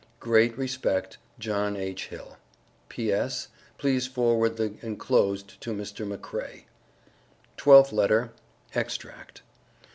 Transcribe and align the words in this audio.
Great 0.19 0.57
respect, 0.57 1.19
JOHN 1.37 1.77
H. 1.77 2.07
HILL. 2.07 2.35
P.S. 2.89 3.49
Please 3.77 4.07
forward 4.07 4.57
the 4.57 4.73
enclosed 4.81 5.61
to 5.61 5.75
Mr. 5.75 6.11
McCray. 6.11 6.63
TWELFTH 7.55 7.93
LETTER. 7.93 8.31
[EXTRACT. 8.73 9.43